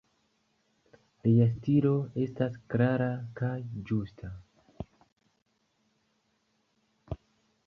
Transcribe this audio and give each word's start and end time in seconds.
Lia 1.25 1.45
stilo 1.51 1.91
estas 2.23 2.57
klara 2.75 3.11
kaj 3.43 3.53
ĝusta. 3.91 4.33